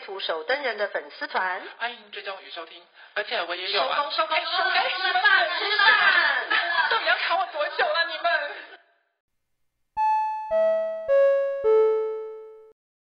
[0.00, 2.82] 图手登人的粉丝团，欢迎追踪与收听，
[3.14, 3.96] 而且我也有啊。
[3.96, 5.22] 收工收工收工，吃饭
[5.58, 6.48] 吃饭，
[6.90, 8.06] 到底要卡我多久了？
[8.08, 8.24] 你们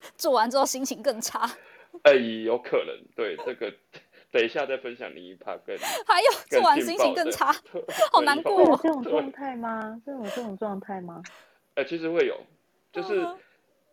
[0.17, 1.51] 做完之后心情更差。
[2.05, 3.73] 哎，有可能，对这个，
[4.31, 5.77] 等一下再分享另一 part 更。
[6.07, 7.53] 还有做完心情更差，
[8.13, 8.57] 好难过。
[8.57, 10.01] 会有这种状态吗？
[10.07, 11.23] 这种这种状态吗？
[11.75, 12.41] 哎，其实会有，
[12.93, 13.27] 就是。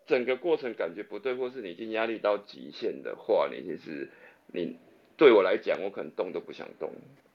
[0.07, 4.09] 整个过程感觉不对，或是你已经压力到极限的话，你其实
[4.47, 4.77] 你
[5.17, 6.89] 对我来讲，我可能动都不想动。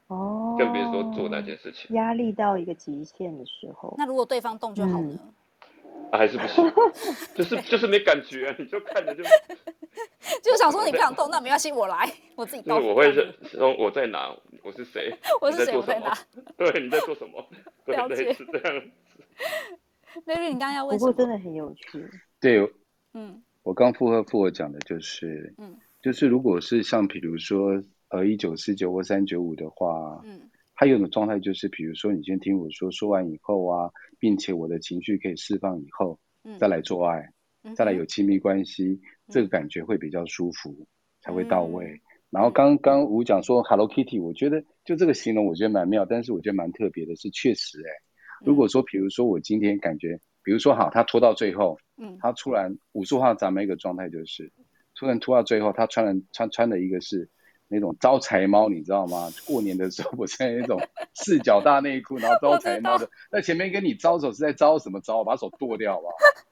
[0.09, 1.95] 哦，更别说做那件事情。
[1.97, 5.07] 压力到一个极限的时候，那如果对方动就好了。
[5.07, 5.19] 嗯
[6.13, 6.65] 啊、还是不行，
[7.35, 9.25] 就是就是没感觉，你就看着就。
[10.41, 12.87] 就想说你不想动，那没关系，我来，我自己 动。
[12.87, 16.17] 我会说我在哪，我是谁， 我是谁，我在哪？
[16.57, 17.45] 对，你在做什么？
[17.87, 18.33] 了解。
[18.33, 18.91] 是这样子。
[20.25, 21.11] Baby，你刚刚要问什么？
[21.11, 22.09] 不过真的很有趣。
[22.39, 22.71] 对，
[23.15, 30.43] 嗯，我刚附和附和讲的就是，嗯，就是如果是像比如说呃一九四九或三九五的话，嗯，
[30.75, 37.33] 它有种状态就是，比如说你先听我说，说完以后啊，并且我的情绪可以释放以后，嗯，再来做爱，
[37.65, 40.87] 嗯，再来有亲密关系，嗯，这个感觉会比较舒服，
[41.23, 41.87] 才会到位。
[41.87, 42.01] 嗯，
[42.31, 47.91] 然后刚刚我讲说 Hello Kitty，我觉得就这个形容我觉得蛮妙，但是我觉得蛮特别的是，确实哎，
[48.45, 50.21] 如果说比如说我今天感觉。
[50.47, 54.53] 比如说，好，他拖到最后，嗯，他突然武术化咱们一个状态就是，
[54.95, 57.29] 突然拖到最后，他穿了穿穿的一个是
[57.67, 59.29] 那种招财猫，你知道吗？
[59.45, 60.81] 过年的时候，我穿那种
[61.15, 65.25] 四角大内裤，然后招财猫的，在前面跟你招手是在招什么招？
[65.25, 66.09] 把手剁掉吧，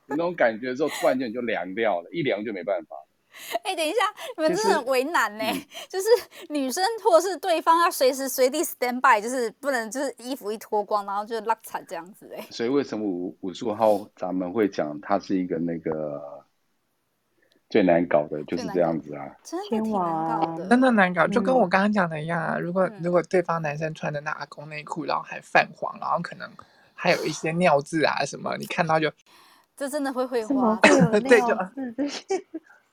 [0.08, 2.96] 那种感觉之后，突然间你就凉掉了，一凉就没办法。
[3.64, 3.96] 哎、欸，等一下，
[4.36, 5.44] 你们真的很为难呢。
[5.88, 6.06] 就是
[6.48, 12.46] 女生或者是对方要随时随地 stand by，就是不能就是衣服一脱光，然后就拉惨这样子哎。
[12.50, 13.04] 所以为什么
[13.40, 16.44] 五十五号咱们会讲它是一个那个
[17.68, 19.26] 最难搞的，就是这样子啊。
[19.42, 22.58] 真的挺难搞的，真的难搞，就跟我刚刚讲的一样啊。
[22.58, 26.48] 如果如果对方男生穿的那阿公内裤，然后还泛黄，然后可能
[26.94, 29.10] 还有一些尿渍啊什么，你看到就
[29.76, 30.76] 这真的会会花，
[31.28, 31.48] 对就。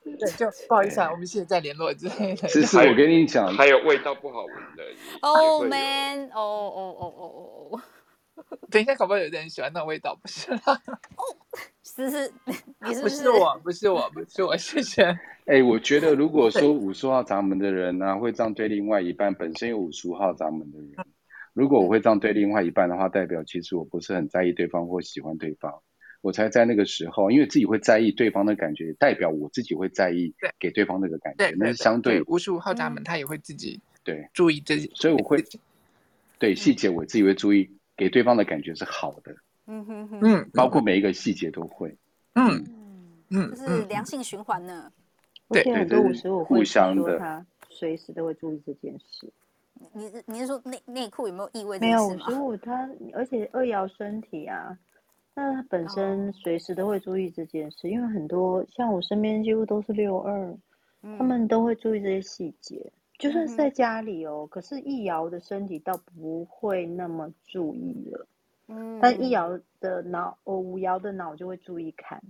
[0.04, 2.48] 对，就不好意思啊，我们现在在联络之类的。
[2.48, 4.84] 其实我跟你讲，还有味道不好闻的。
[5.22, 7.24] Oh man，哦哦哦哦
[7.72, 7.80] 哦
[8.36, 10.52] 哦，等一下，搞不好有人喜欢那味道，不是？
[10.52, 10.80] 哦，
[11.84, 13.24] 思思，你是不是？
[13.24, 15.04] 不是我，不是我，不是我，谢谢。
[15.46, 20.90] 哎，我觉得如果说五十号闸门的人呢、啊，会这样对另外一半，本身有五十号闸门的人，
[21.54, 25.82] 如果我会这样对另外一半的话，代表其实我不是很在意对方或喜欢对方。
[26.22, 35.44] 我才在那个时候，因为自己会在意对方的感觉，代表我自己会在意给对方那个感觉，那是相对五十五号闸门，他也会自己对注意自己，所以我会
[36.38, 41.98] 对细节我自己会注意，给对方的感觉是好的，嗯哼哼，嗯，包括每一个细节都会，
[42.36, 42.66] 嗯
[43.30, 44.92] 嗯，就是良性循环呢。
[45.50, 49.34] 对，很多五十五会互相的，他随时都会注意这件事。
[49.94, 51.80] 你你是说内内裤有没有异味？
[51.80, 54.78] 没有五十五，他而且二摇身体啊。
[55.34, 60.58] 那他本身随时都会注意这件事，因为很多像我身边几乎都是六二，
[61.18, 62.92] 他们都会注意这些细节。
[63.18, 68.28] 就算是在家里哦，可是易遥的身体倒不会那么注意了。
[68.68, 72.22] 嗯，但易遥的脑，哦，五爻的脑就会注意看。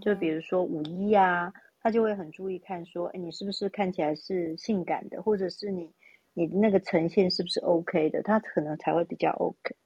[0.00, 5.90] 就比如说五一啊，他就会很注意看，说，哎，你是不是看起来是性感的，或者是你
[6.32, 9.76] 你那个呈现是不是 OK 的，他可能才会比较 OK，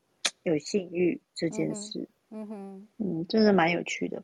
[0.45, 2.09] 有性欲这件事。
[2.39, 4.23] 嗯哼，嗯，真的蛮有趣的。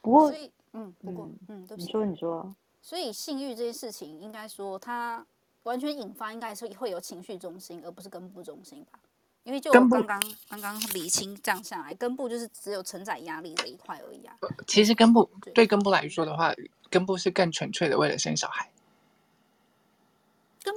[0.00, 2.52] 不过，所以嗯，不过，嗯，你说，你说。
[2.80, 5.24] 所以性欲这件事情，应该说它
[5.62, 8.98] 完全引发，应该是会有情绪中心，而不是根部中心吧？
[9.44, 10.04] 因为就刚刚
[10.48, 14.34] 刚刚理清这样下来，根部就是只有承载压力这一块而已啊。
[14.66, 16.52] 其实根部对根部来说的话，
[16.90, 18.68] 根部是更纯粹的，为了生小孩。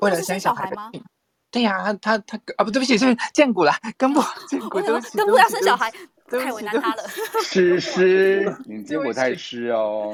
[0.01, 0.91] 为了生小孩吗？
[1.49, 5.91] 对呀，他他他啊，不对不起，是荐骨啦，根部荐骨都根部要生小孩。
[6.27, 7.03] 太为难他了，
[7.45, 10.13] 湿湿，你肩骨太湿哦。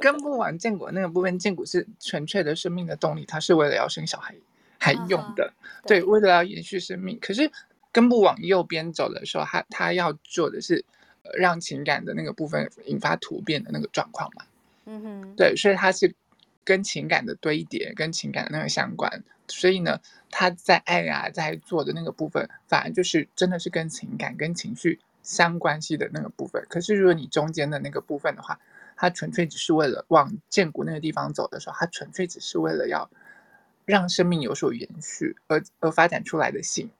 [0.00, 4.34] 根部往荐骨那个部分，荐骨是纯粹的生命的动力，它是为了要生小孩
[4.78, 7.18] 还用的，啊、对，对，为了要延续生命。
[7.20, 7.50] 可是
[7.92, 10.84] 根部往右边走的时候，他他要做的是
[11.36, 14.44] 让情感的那个部分引发突变的那个状况嘛。
[14.86, 16.14] 嗯哼，对，所以它是
[16.64, 19.22] 跟情感的堆叠，跟情感的那个相关。
[19.48, 20.00] 所以呢，
[20.30, 26.64] 他在爱啊，在做的那个部分，反而就是真的是跟情感、跟情绪相关系的那个部分。
[26.68, 28.58] 可是如果你中间的那个部分的话，
[28.96, 33.08] 它纯粹只是为了往荐骨那个地方走的时候，它纯粹只是为了要
[33.84, 36.90] 让生命有所延续而而发展出来的性。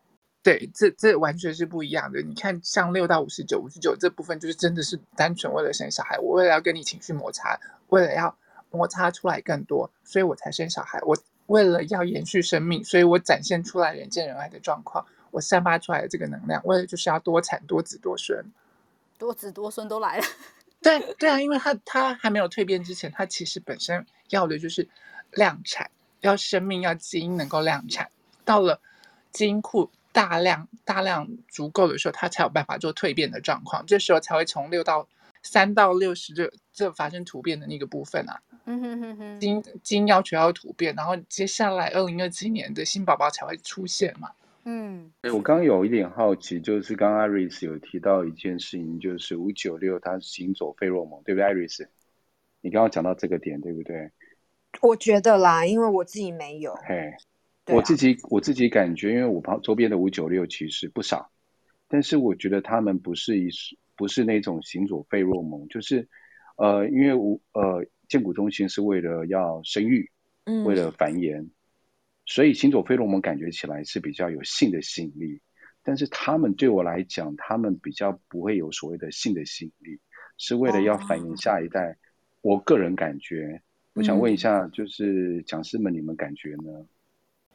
[0.43, 2.23] 对，这这完全是不一样的。
[2.23, 6.19] 你看，像六到五十九、五十九这部分，就是真的是单纯为了生小孩。
[6.19, 7.59] 我为了要跟你情绪摩擦，
[7.89, 8.37] 为了要
[8.71, 11.01] 摩擦出来更多，所以我才生小孩。
[11.03, 11.17] 我。
[11.47, 18.45] 为了要延续生命，所以我展现出来人见人爱的状况，我散发出来的这个能量，为了就是要多产多子多孙，
[19.19, 20.25] 多子多孙都来了。
[20.83, 24.89] 对对啊，因为他他还没有蜕变之前，他其实本身要的就是
[25.33, 25.91] 量产，
[26.21, 28.11] 要生命要基因能够量产，
[28.45, 28.81] 到了
[29.31, 35.07] 基因库大量大量足够的时候，他才有办法做蜕变的状况，这时候才会从六到
[35.43, 38.41] 三到六十这这发生突变的那个部分啊。
[38.65, 44.31] 嗯哼哼哼，基因基因要求要突变，然后接下来二零二七年的新宝宝才会出现嘛。
[44.65, 51.87] 嗯，我刚刚有一点好奇，就是刚刚 Iris 有提到一件事情，就是五九六它行走费洛蒙，对不对，Iris？
[52.61, 54.11] 你刚刚讲到这个点，对不对？
[54.83, 56.75] 我觉得啦，因为我自己没有。
[56.87, 57.11] 嘿，
[57.65, 61.31] 啊、我自己我自己感觉，因为我旁周边的五九六其实不少，
[61.89, 63.49] 但是我觉得他们不是一
[63.97, 66.09] 不是那种行走费洛蒙，就是
[66.57, 67.87] 呃，因为五呃。
[68.11, 70.11] 建骨中心是为了要生育，
[70.43, 71.49] 嗯，为了繁衍，
[72.31, 75.41] 所以行走费洛蒙感觉起来是比较有性的吸引力。
[75.83, 79.99] 但是他们对我来讲，他们比较不会有所谓的性的吸引力，
[80.39, 81.91] 是为了要反映下一代。
[81.91, 81.97] 哦、
[82.43, 83.61] 我个人感觉，
[83.95, 86.87] 我想问一下，就是讲师们，你们感觉呢？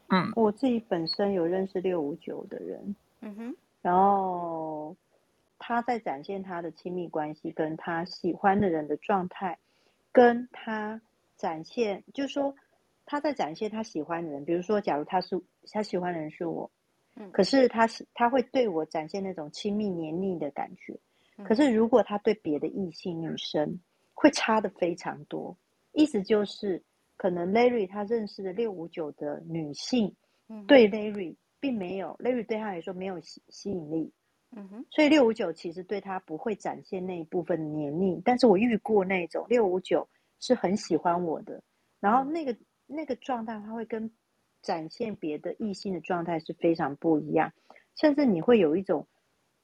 [0.10, 4.94] 嗯，我自己本身有认识六五九的人，嗯哼，然后
[5.58, 9.58] 他在展现他的亲密关系，跟他喜欢的人的状态。
[10.12, 11.02] 跟他
[11.38, 12.56] 展现，就是说
[13.06, 15.42] 他在展现他喜欢的人，比如说，假如他是
[15.72, 16.70] 他喜欢的人是我，
[17.16, 20.98] 嗯，可是他是他会对我展现那种亲密黏腻的感觉，
[21.44, 23.80] 可是如果他对别的异性女生
[24.14, 25.56] 会差的非常多，
[25.94, 26.84] 意思就是
[27.18, 30.16] 可能 Larry 他认识的六五九的女性，
[30.68, 34.12] 对 Larry 并没有，Larry 对他来说没有吸吸引力。
[34.58, 40.08] 嗯哼，所以六五九其实对他不会展现那一部分黏腻，但是我遇过那种六五九
[40.40, 41.62] 是很喜欢我的，
[42.00, 42.56] 然后那个
[42.88, 44.12] 那个状态他会跟
[44.62, 47.52] 展现别的异性的状态是非常不一样，
[47.96, 49.08] 甚至你会有一种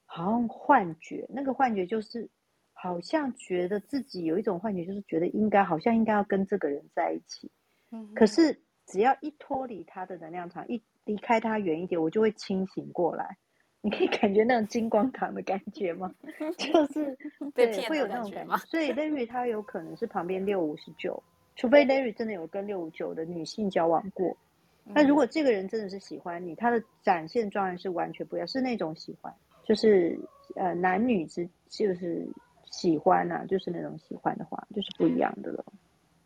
[0.06, 2.30] 好像幻觉，那个幻觉就是
[2.74, 7.52] 好像觉得自己有一种幻觉，就是觉得应该好像应该要跟这个人在一起，
[7.92, 13.38] 嗯，可是只要一脱离他的能量场，一离开他远一点，我就会清醒过来。
[13.84, 16.14] 你可以感觉那种金光糖的感觉吗？
[16.56, 17.18] 就是
[17.56, 18.56] 对，会有那种感觉。
[18.58, 21.24] 所以 Larry 他有可能是旁边六五十九，
[21.62, 24.36] 除非 Larry 真的有跟六五九的女性交往过。
[24.84, 29.32] 那如果这个人真的是喜欢你，他的展现状态是完全不一样，是那种喜欢，
[29.64, 30.20] 就是
[30.56, 32.28] 呃男女之就是
[32.72, 35.64] 喜欢啊，就是那种喜欢的话，就是不一样的了。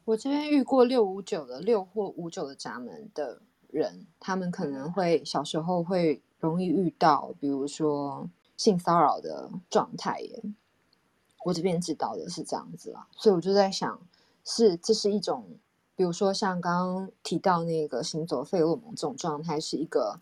[0.05, 3.41] 我这边遇过六五九的六或五九的闸门的
[3.71, 6.21] 人，他们可能会小时候会。
[6.41, 10.43] 容易遇到，比如说性骚扰的状态耶。
[11.43, 13.99] 我这边知道的是这样子啦，所以我就在想，
[14.45, 15.57] 是这是一种，
[15.95, 20.21] 比如说像刚刚提到那个行走费洛蒙这种状态，是一个，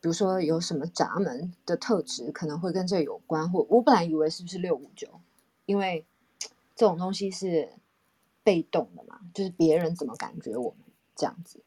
[0.00, 5.08] 比如说有什么闸门的特质可能会跟这有关，或我本来以为是不是六五九，
[5.64, 6.04] 因为
[6.76, 7.72] 这种东西是
[8.42, 10.80] 被动的嘛，就是别人怎么感觉我们
[11.14, 11.62] 这样子。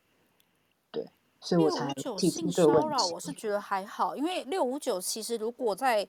[1.46, 6.08] 所以我才六五九性骚扰，我是觉得还好，因为六五九其实如果在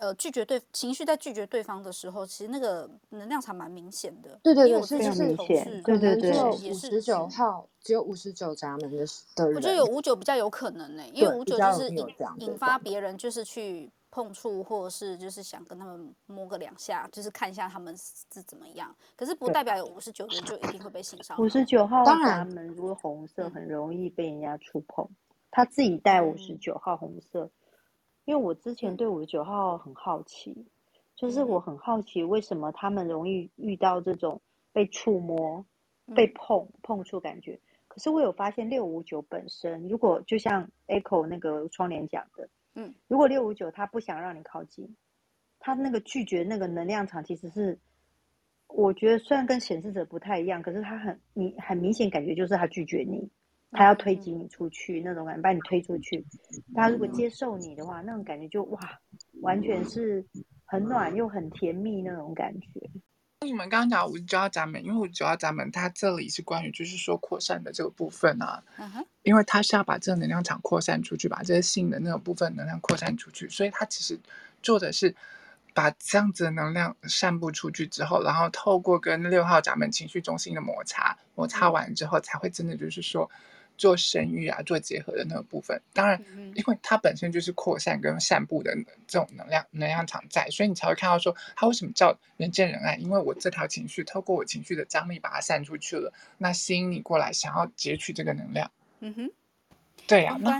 [0.00, 4.40] 呃拒绝对情绪在拒绝对方的时候，其实那个能量场蛮明显的。
[4.42, 5.36] 对对对，是就是
[5.82, 12.06] 对对对，五十九号只有五十九闸门的的人，我觉得有五九比较有可能呢、欸，因为五九就是引
[12.38, 13.88] 引发别人就是去。
[14.12, 18.92] 碰触，或者是就是想跟他们摸个两下，就是看一下他们是怎么样。
[19.14, 21.40] 可是不代表有五十九人就一定会被性骚扰。
[21.40, 25.08] 五十九号闸门如果红色，很容易被人家触碰。
[25.52, 27.50] 他自己带五十九号红色，嗯、
[28.24, 30.66] 因为我之前对五十九号很好奇，嗯、
[31.16, 34.40] 就是我很好奇为什么他们容易遇到这种
[34.72, 35.64] 被触摸、
[36.06, 37.58] 嗯、被碰碰触感觉。
[37.88, 42.48] 可是我有发现六五九本身，如果就像 Echo 那个窗帘讲的。
[42.76, 44.96] 嗯，如果六五九他不想让你靠近，
[45.58, 47.76] 他那个拒绝那个能量场其实是，
[48.68, 53.28] 我觉得虽然跟显示者不太一样，可是他很你很明显感觉就是他拒绝你，
[53.72, 56.26] 他要推挤你出去那种感觉，把你推出去。
[56.74, 58.80] 他如果接受你的话，那种感觉就哇，
[59.42, 60.24] 完全是
[60.64, 62.90] 很暖又很甜蜜那种感觉。
[63.42, 74.18] 你们刚刚讲五十九号闸门，因为五十九号闸门它这里是关于就是说扩散的这个部分啊，嗯哼，因为它是要把这个能量场扩散出去，把这些性的那个部分能量扩散出去，所以它其实
[74.62, 75.14] 做的是
[75.72, 83.30] 把这样子的能量散布出去之后，然后透过跟六号闸门情绪中心的摩擦，摩擦完之后才会真的就是说。
[83.80, 86.22] 做生育啊，做结合的那个部分，当然，
[86.54, 92.96] 因为它本身就是扩散跟散布的这种能量能量场在，所以你才会看到说，它为什么叫人见人爱？
[92.96, 98.70] 因为我这条情绪透过我情绪的张力把它散出去了，那吸引你过来，想要截取这个能量。
[99.00, 99.30] 嗯哼，
[100.06, 100.38] 对呀、啊。
[100.42, 100.50] 那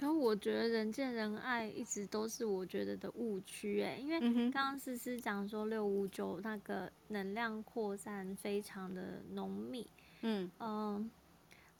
[0.00, 4.18] 后我觉得人见人爱一直都是我觉得的误区哎，因为
[4.50, 9.86] 刚刚思思讲说六五九那个能量扩散非常的浓密。
[10.22, 10.58] 嗯嗯。
[10.58, 11.10] 呃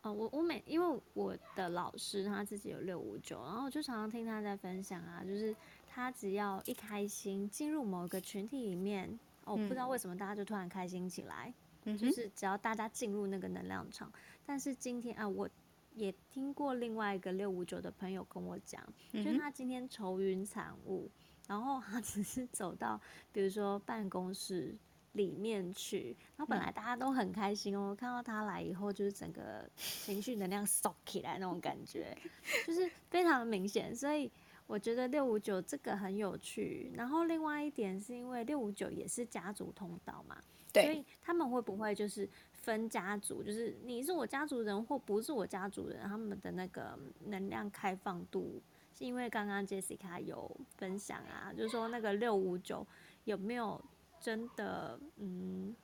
[0.02, 5.54] 哦，我我每因为我的老师他自己有六五九，然后我就常常听他在分享啊，就是
[5.88, 11.52] 他只要一开心进入某一个群体里面，哦，不知道为什么大家就突然开心起来，
[11.84, 14.12] 嗯、就是只要大家进入那个能量场。
[14.46, 15.48] 但是今天啊，我
[15.96, 18.80] 也听过另外一个六五九的朋友跟我讲，
[19.12, 21.10] 就是他今天愁云惨雾，
[21.48, 23.00] 然后他只是走到
[23.32, 24.76] 比如说办公室。
[25.18, 32.16] 里面去，然后本来大家都很开心哦，嗯、看到他来以后，就是整个情绪能量烧起来那种感觉，
[32.64, 33.94] 就是非常的明显。
[33.94, 34.30] 所以
[34.68, 36.92] 我觉得六五九这个很有趣。
[36.94, 40.38] 然后另外一点是因为六五九也是家族通道嘛，
[40.72, 46.96] 对，所以他们会不会就是分家族，就是你是我家族人或不是我家族人，他们的那个
[47.26, 48.62] 能量开放度，
[48.96, 52.86] 是因为刚刚 Jessica 有分享啊，就是说那个六五九
[53.24, 53.82] 有没有？
[54.20, 55.74] 真的，嗯，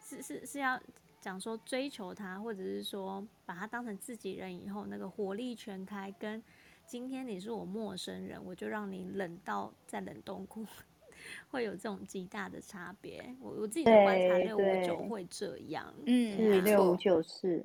[0.00, 0.80] 是是是要
[1.20, 6.42] 讲说追求他，或者是说把他当成自己人以后，那个火力全开，跟
[6.86, 10.64] 今天你是我陌生人，我就让你冷到在冷冻库，
[11.50, 13.34] 会有这种极大的差别。
[13.40, 17.64] 我我自己的观察，六五九会这样，嗯，是六五九是，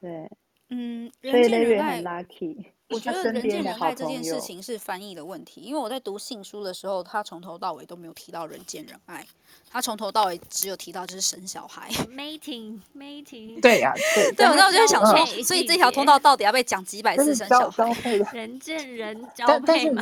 [0.00, 0.28] 对，
[0.70, 2.64] 嗯，人见人爱很 lucky。
[2.90, 9.26] 我觉得人见人爱这件事情是翻译的问题，因为我在读信书的时候，他从头到尾都没有提到人见人爱，
[9.70, 13.60] 他从头到尾只有提到就是生小孩，mating mating。
[13.60, 14.32] 对呀，对。
[14.32, 17.92] 对，我那我就在想说，所以这条通道到底要被讲几百次生小孩？
[18.32, 20.00] 人见人交配吗？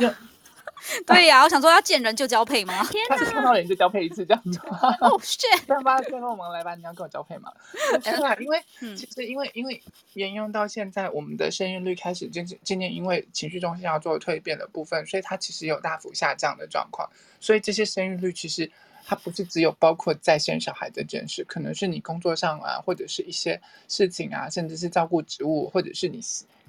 [1.05, 2.83] 对呀，我想说要见人就交配吗？
[2.91, 3.17] 天哪！
[3.17, 4.59] 看到人就交配一次这样子。
[5.01, 5.61] 哦， shit！
[5.67, 7.51] 那吧，最后我们来吧，你要跟我交配吗？
[8.03, 8.61] 是啊，因为
[8.95, 9.81] 其实因为因为
[10.13, 17.09] 沿用到现在，我们的生育率开始渐渐渐渐因为情绪中心要做蜕变的部分，所以它其实有大幅下降的状况。
[17.39, 18.69] 所以这些生育率其实
[19.07, 26.19] 它不是只有包括在线小孩这件事，可能是你工作上啊，或者是一些事情啊，甚至是照顾植物，或者是你。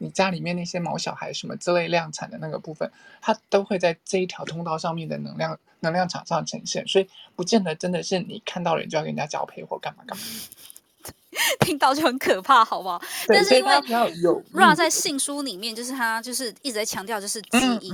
[0.01, 2.89] 你家里面那些毛小孩什么之类量产的那个部分，
[3.21, 10.23] 它都会在这一条通道上面的能量能量场上呈现，所以不见得真的是你看到人就要跟人家交配或干嘛干嘛。
[11.61, 13.01] 听到就很可怕，好不好？
[13.27, 13.73] 但是因为
[14.23, 17.93] 有 Ra 在信书里面，就是他就是一直在强调就是基因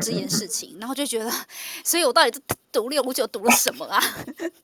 [0.00, 1.30] 这件事情，然后就觉得，
[1.84, 2.40] 所以我到底
[2.72, 4.00] 读六五九读了什么啊？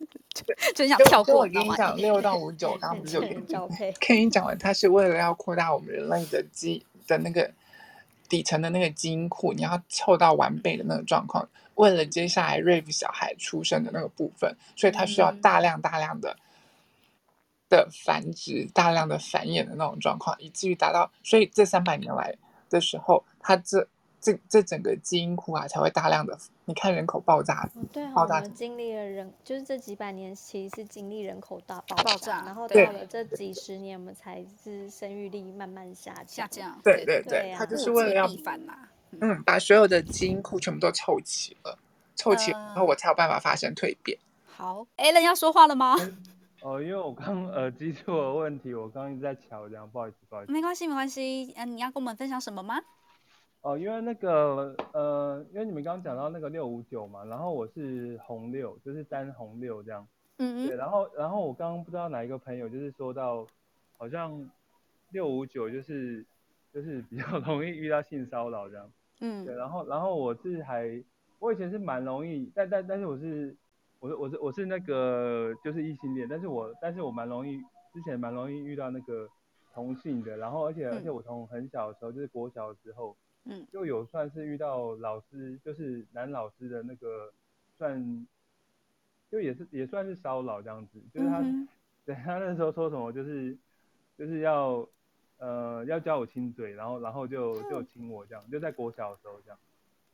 [0.75, 1.37] 就想跳过。
[1.37, 3.69] 我跟你讲，六到五九刚不是有 跟你讲，
[4.01, 7.51] 跟你讲了，他是为了要扩大我们人类的基的那个
[8.29, 16.37] 底层的那个基因库，你要凑到完备的那个状况，为了接下来 Rave 小孩出生的那个部分，所以他需要大量大量的。
[17.73, 22.37] 的繁殖，大量的繁衍的那种状况，以至于达到，所以这三百年来
[22.69, 23.89] 的时候，它这
[24.21, 38.29] 这这整个基因库啊才会大量的，你看人口爆炸，哦、对、哦，爆炸我们经历了人，就是这几百年其实是经历人口大爆炸，爆炸然后到了这几十年，我们才是生育力慢慢下降，下降，对对对，它、啊、就是为了要
[39.21, 41.79] 嗯，把所有的基因库全部都凑齐了，
[42.15, 44.19] 凑齐，然后我才有办法发生蜕变。
[44.47, 45.97] 好，Alan 要说话了吗？
[45.99, 46.23] 嗯
[46.63, 50.53] 哦，因为我刚耳机出了问题，我刚刚一直在调，这样不好意思，不好意思。
[50.53, 51.53] 没关系，没关系。
[51.57, 52.77] 嗯，你要跟我们分享什么吗？
[53.63, 60.07] 哦，因为那个呃，因为你们刚刚讲到那个六五九嘛，然后我是红六，就是单红六这样。
[60.39, 60.69] 嗯嗯。
[60.69, 63.45] 对，然后然后我刚刚不知道哪一个朋友就是说到，
[63.99, 64.49] 好像
[65.11, 66.25] 六五九就是
[66.73, 68.89] 就是比较 容易遇到性骚扰这样。
[69.19, 69.45] 嗯。
[69.45, 71.03] 对，然后然后我是还，
[71.41, 73.53] 我以前是蛮容易，但但但是我是。
[74.03, 77.57] 我是我是我是那个就是异性恋，但是我但是我蛮容易
[77.95, 79.29] 之前蛮容易遇到那个
[79.73, 87.33] 同性的，然后而且、嗯、而且我从很小的时候就是国小的时候，嗯，就有算是遇到老师就是男老师的那个
[87.79, 88.27] 算，
[89.31, 91.69] 就也是也算是骚扰这样子，就是他、 嗯、
[92.05, 93.57] 对他那时候说什么就是
[94.19, 94.85] 就是要
[95.39, 99.57] 呃要教我亲嘴，然后然后就就亲我这样，就在国小的时候这样。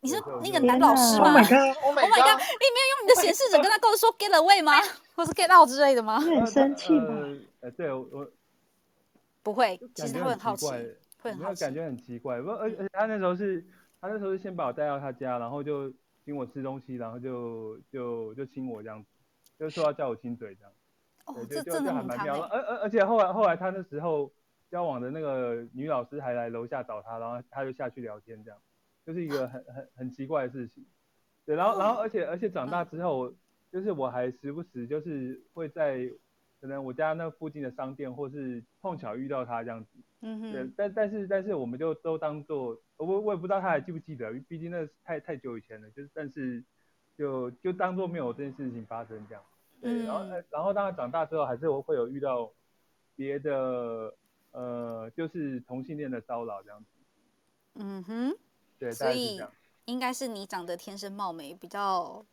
[0.01, 2.41] 你是那个男老师吗？Oh my god！Oh my god！
[2.41, 4.73] 你没有用你的显示者跟他跟我说 get away 吗？
[5.17, 6.21] 或是 get out 之类的吗？
[6.21, 7.37] 很生气吗？
[7.61, 8.31] 呃，对我
[9.43, 10.67] 不会，其实他会很好奇，
[11.21, 12.41] 会很好奇，感觉很奇怪。
[12.41, 13.65] 不，而而且他那时候是，
[14.01, 15.93] 他那时候是先把我带到他家，然后就
[16.25, 19.09] 请我吃东西，然后就就就亲我这样子，
[19.59, 20.73] 就说要叫我亲嘴这样。
[21.25, 22.41] 哦，这真的很蛮妙。
[22.43, 24.31] 而而而且后来后来他那时候
[24.71, 28.61] 交往的那个女老师还来楼下找他，然后他就下去聊天这样。
[29.09, 30.85] 就是一个很很很奇怪的事情，
[31.47, 33.33] 对，然后然后而且而且长大之后，
[33.73, 36.07] 就是我还时不时就是会在
[36.61, 39.89] 可能我家那附近的商店，或是碰巧遇到他这样子，
[40.21, 46.63] 嗯哼，对，但但是但是我们就都当做我我也不知道他还记不记得，毕竟那太太久以前了，就是但是
[47.17, 49.43] 就就当做没有这件事情发生这样，
[49.81, 52.53] 对，然后然后当他长大之后，还是我会有遇到
[53.17, 54.15] 别的
[54.53, 56.87] 呃就是同性恋的骚扰这样子，
[57.77, 58.37] 嗯哼。
[58.79, 59.41] 对，所以
[59.87, 62.25] 应该是你长得天生貌美，比较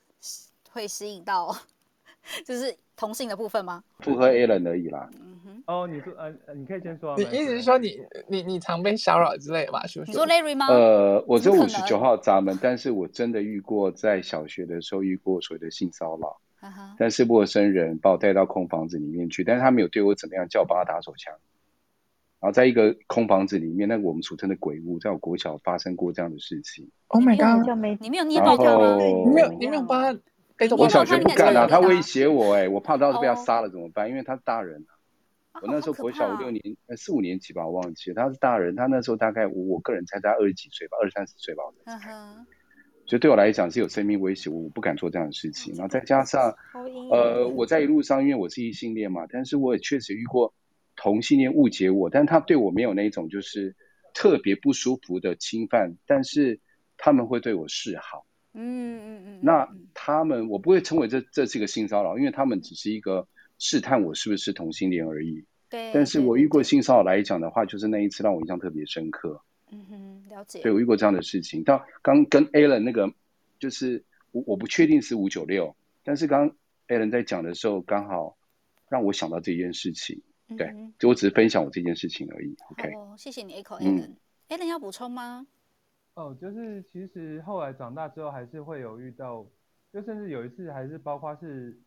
[0.71, 1.55] 会吸引到，
[2.45, 3.83] 就是同性的部分吗？
[3.99, 5.09] 符合 Alan 而已啦。
[5.13, 5.63] 嗯哼。
[5.67, 7.15] 哦，你说，呃，你可以先说。
[7.17, 9.81] 你意思是说你你你常被骚扰之类的吗？
[10.05, 10.67] 你说 Larry 吗？
[10.67, 16.39] 呃，我这五十九号闸门，但是我真的遇过，在小学的时候遇过所谓的性骚扰。
[16.61, 16.95] Uh.
[16.97, 21.33] 但是陌生人把我带到空房子里面去，但是他没有对我怎么样，叫我帮他打手枪。
[22.45, 26.87] 然后在一个空房子里面，那个我们俗称的鬼屋，在我国小发生过这样的事情。
[27.07, 27.67] Oh my god！
[27.99, 28.97] 你没有捏爆他吗？
[29.01, 30.15] 你没有，你没有帮他。
[30.77, 34.07] 我小学不敢啊，他威胁我，哎，我怕到时候被他杀了怎么办？
[34.11, 35.59] 因为他是大人啊。
[35.63, 38.15] 我那时候国小五六年，呃四五年级吧，我忘记了。
[38.21, 42.11] 他是大人，他那时候大概我我个人猜他二十几岁吧，二三十岁吧，我在猜。
[43.07, 45.73] 所以对我来讲是有生命威胁，我不敢做这样的事情。
[45.73, 46.53] 然后再加上，
[47.11, 50.53] 呃，我在一路上，因为我是异性恋嘛，但是我也确实遇过。
[50.95, 53.75] 同性恋误解我，但他对我没有那种就是
[54.13, 56.59] 特别不舒服的侵犯，但是
[56.97, 58.25] 他们会对我示好。
[58.53, 59.39] 嗯嗯嗯。
[59.43, 63.27] 那他们我不会称为这这是一个性骚扰，因为他们只是一个
[63.59, 65.45] 试探我是不是同性恋而已。
[65.69, 65.91] 对。
[65.93, 69.41] 但是我遇过性骚扰来讲的话，就是那一次让我印象特别深刻。
[69.71, 70.61] 嗯哼，了解。
[70.61, 71.63] 对，我遇过这样的事情。
[71.63, 73.13] 到刚跟 Alan 那个，
[73.59, 76.55] 就是我我不确定是五九六，但是刚
[76.87, 78.37] Alan 在讲的时候，刚好
[78.87, 80.21] 让我想到这件事情。
[80.57, 82.55] 对，就我只是分享我这件事情而已。
[82.71, 84.15] OK，哦，谢谢你，Echo Alan。
[84.49, 85.47] Alan 要补充吗？
[86.13, 89.45] 哦，就是其实后来长大之后，还是会有遇到，
[89.91, 91.77] 就甚至有一次还是包括是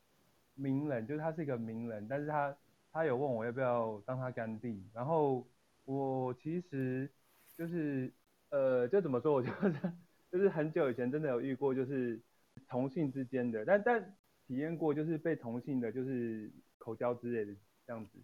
[0.54, 2.56] 名人，就是他是一个名人，但是他
[2.92, 5.46] 他有问我要不要当他干弟，然后
[5.84, 7.08] 我其实
[7.56, 8.12] 就是
[8.50, 9.92] 呃，就怎么说，我就是
[10.32, 12.20] 就是很久以前真的有遇过，就是
[12.68, 14.16] 同性之间的，但但
[14.46, 18.18] 体验过就是被同性的，就是口交之类的这样子。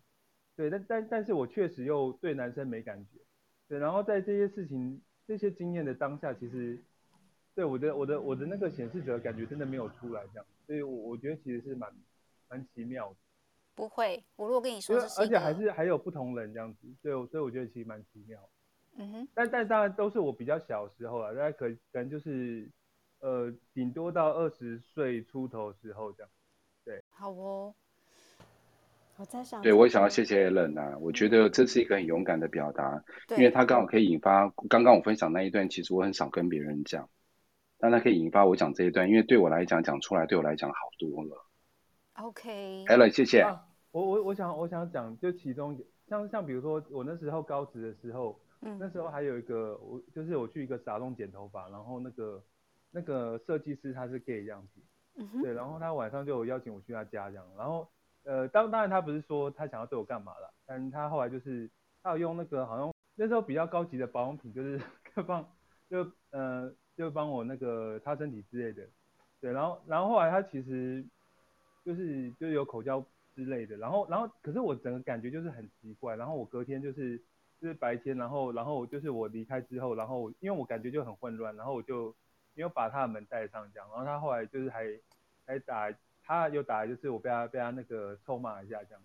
[0.57, 3.19] 对，但但但是我确实又对男生没感觉，
[3.69, 6.81] 对，然后在这些事情、这些经验的当下，其实
[7.55, 11.93] 对我的、我的、我的那个显示者感觉真的没有出来这样，所以我我觉得其实是蛮
[12.49, 13.17] 蛮奇妙的。
[13.75, 18.49] 不会，我如果跟你说，而且还是还有不同人这样子，对，所以我觉得其实蛮奇妙。
[18.97, 19.29] 嗯哼。
[19.35, 22.71] 但但当然都是我比较小的时候啊，大概可可能就是
[23.19, 26.31] 呃顶多到二十岁出头的时候这样，
[26.85, 27.03] 对。
[27.11, 27.75] 好哦。
[29.17, 37.09] 我在想，对，我想要谢谢 Allen 啊，我觉得这是一个很勇敢的表达，因为他刚好可以引发刚刚我分享那一段，其实我很少跟别人讲，
[37.79, 41.47] 但他可以引发我讲这一段，因为对我来讲讲出来对我来讲好多了。
[42.15, 43.43] OK，Alan，谢谢。
[43.43, 52.43] 啊、我我我想我想讲，就其中像像比如说我那时候高职的时候，嗯，那时候还有一个我就是我去一个沙龙剪头发，然后那个
[52.91, 54.81] 那个设计师他是 gay 这样子，
[55.19, 57.89] 嗯，对，然后他晚上就有邀请我去他家这样，然后。
[58.25, 61.71] 呃，当当然他不是说他想要对我干嘛了，但他后来就是
[62.03, 64.81] 他有用那个好像那时候比较高级的保养品，就是
[65.27, 65.47] 帮
[65.91, 68.89] 就呃就帮我那个擦身体之类的，
[69.43, 71.05] 对，然后然后后来他其实
[71.85, 73.05] 就是就有口交
[73.37, 77.19] 之类的，然后然后可是我整个感觉就是很奇怪，然后我隔天就是
[77.61, 82.17] 就是白天，然后然后就是我离开之后，然后因为我感觉就很混乱，然后我就
[82.55, 84.87] 没有把他的门带上这样，然后他后来就是还
[85.47, 85.95] 还打。
[86.25, 89.03] 他有打，就是我被他被他那个臭骂一下这样，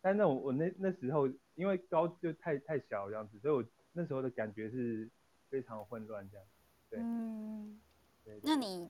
[0.00, 5.08] 但那我我那那时候因为高就太太小这样子，所以我那时候的感觉是
[5.48, 6.46] 非常混乱这样。
[6.90, 7.80] 对，嗯，
[8.42, 8.88] 那你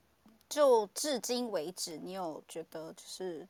[0.49, 3.47] 就至今为止，你有觉得就是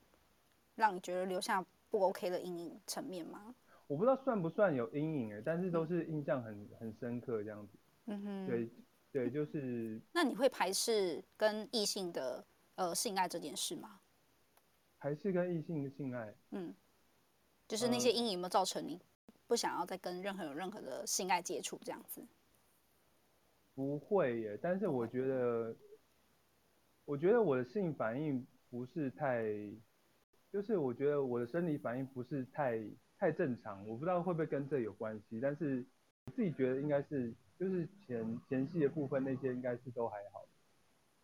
[0.75, 3.53] 让你觉得留下不 OK 的阴影层面吗？
[3.87, 7.77] 我不知道算不算有阴影哎，但是都是印象很很深刻这样子。
[8.05, 8.69] 嗯哼，对
[9.11, 9.99] 对，就是。
[10.13, 13.99] 那你会排斥跟异性的呃性爱这件事吗？
[14.99, 16.75] 还是跟异性的性爱，嗯，
[17.67, 19.01] 就是那些阴影有没有造成你
[19.47, 22.21] 不想要再跟任何有任何的性爱接触这样子？
[23.73, 25.73] 不会耶，但是我觉得，
[27.05, 29.41] 我觉得我的性反应不是太，
[30.51, 32.77] 就是我觉得我的生理反应不是太
[33.17, 35.85] 太正常，我不知道会不会跟这有关系，但是
[36.25, 40.45] 我自己觉得应该是，就是前前戏的部分那些应该是都还好。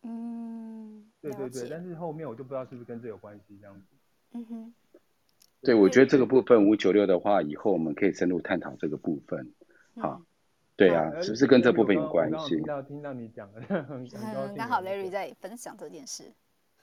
[0.06, 3.82] 嗯，对对对，但是后面我就不知道是不是跟这有关系这样子。
[4.32, 4.74] 嗯哼，
[5.62, 9.52] 对，我觉得这个部分五九六的话，以后我们可以深入探讨这个部分，
[9.96, 10.20] 好。
[10.20, 10.26] 嗯
[10.78, 12.56] 对啊，是不是跟这部分有关系？
[12.56, 13.50] 听到听到你讲
[14.54, 16.34] 刚好 Larry 在分享这件事。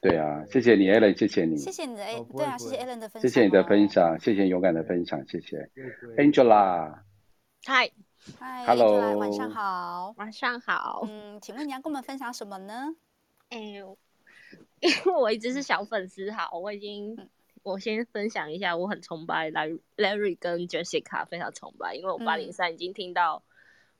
[0.01, 1.55] 对啊，谢谢你，Allen，谢谢你。
[1.57, 3.21] 谢谢你的 A，对啊，谢谢 Allen 的分享。
[3.21, 5.69] 谢谢你的分享，谢谢勇敢的分享，谢谢。
[6.17, 7.01] Angela。
[7.65, 7.91] 嗨。
[8.39, 8.65] 嗨。
[8.65, 9.15] Hello。
[9.19, 10.15] 晚上好。
[10.17, 11.05] 晚上好。
[11.07, 12.95] 嗯，请问你要跟我们分享什么呢？
[13.53, 13.59] 哎，
[14.81, 17.29] 因为我一直是小粉丝，好，我已经，
[17.63, 23.43] 我先分享一下，我很崇拜 Larry 跟 Jessica，非常崇拜，因为我八零三已经听到。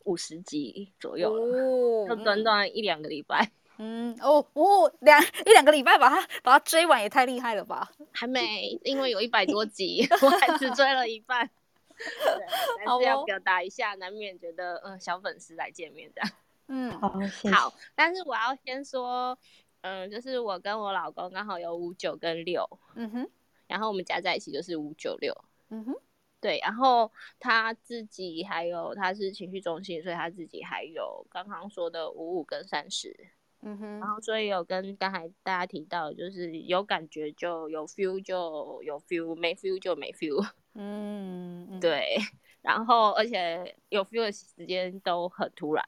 [0.06, 3.52] 五十集左右了，就短短一两个礼拜。
[3.78, 7.90] 嗯，哦哦，两一两个礼拜把它把它追完也太厉害了吧？
[8.12, 11.50] 还没，因为有一百多集， 我还只追了一半。
[11.96, 16.30] 对，还是要表达一下，难免觉得嗯，小粉丝来见面这样。
[16.68, 17.10] 嗯，好，
[17.52, 19.38] 好，但是我要先说，
[19.82, 23.30] 嗯，就是我跟我老公刚好有五九跟六，嗯哼，
[23.68, 25.34] 然后我们加在一起就是五九六，
[25.70, 25.94] 嗯哼。
[26.40, 33.16] 对，然后他自己还有他是情绪中心，所以他自己还有刚刚说的五五跟三十，
[33.62, 42.18] 嗯哼，然后所以有跟刚才大家提到，就是有感觉就有 feel 就有 feel，没 feel 就没 feel，嗯，对，
[42.62, 45.86] 然后而且有 feel 的时间都很突然，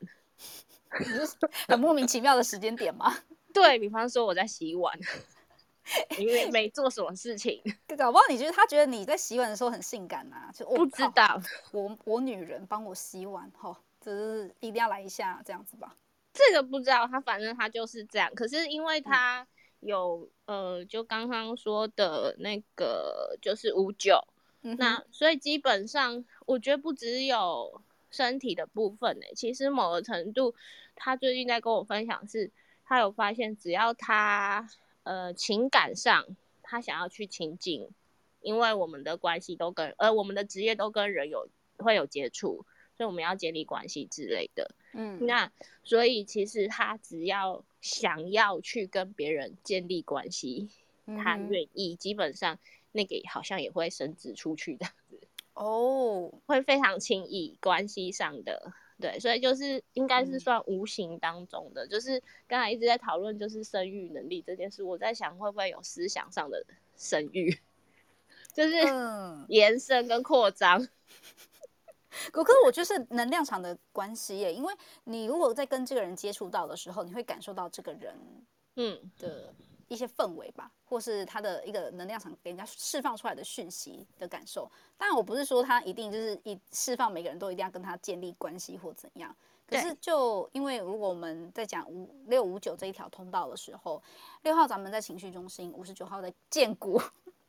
[1.67, 3.15] 很莫名其妙的时间点吗，
[3.53, 4.97] 对，比方说我在洗碗。
[6.17, 7.61] 因为没做什么事情，
[7.95, 10.49] 搞不好你觉得他觉得你在洗碗的时候很性感啊？
[10.51, 11.39] 就我不知道，
[11.71, 15.95] 我我女人帮我洗碗，哦，只是一定要来一下这样子吧？
[16.33, 18.33] 这个不知道，他反正他就是这样。
[18.33, 19.45] 可是因为他
[19.79, 24.19] 有、嗯、呃，就刚刚说的那个就是五九、
[24.63, 27.79] 嗯，那所以基本上我觉得不只有
[28.09, 30.55] 身体的部分呢、欸，其实某个程度，
[30.95, 32.51] 他最近在跟我分享是，
[32.83, 34.67] 他有发现只要他。
[35.05, 37.91] 呃，情感上他想要去亲近，
[38.41, 42.65] 因为我们的关系都跟呃，我们的职业都跟人有会有接触，
[42.97, 44.73] 所以我们要建立关系之类的。
[44.93, 45.51] 嗯，那
[45.83, 50.71] 所以其实他只要想要去跟别人建立关系，
[51.05, 52.57] 嗯、他愿意，基本上
[52.91, 55.21] 那个好像也会升职出去这样子。
[55.53, 58.73] 哦，会非常轻易关系上的。
[58.99, 67.59] 对，所以就是应该是算无形当中的，嗯、就是刚才一直在讨论就是生育能力这件事，我在想会不会有思想上的生育，
[68.53, 68.75] 就是
[69.49, 70.81] 延伸跟扩张。
[72.27, 78.15] 嗯、可是我就是能量场的关系耶，因为你如果在跟这个人接触到的时候，你会感受到这个人
[78.75, 79.11] 嗯。
[79.19, 79.53] 的
[79.87, 84.69] 一些氛围吧，或是他的一个能量场给人家释放出来的讯息的感受。
[84.97, 89.35] 当然，我不是说他一定就是一释放，每个人都一定要跟他建立关系或怎样。
[89.67, 94.01] 可是，就因为如果我们在讲五六五九这一条通道的时候，
[94.43, 97.01] 六号咱们在情绪中心，五十九号在建骨，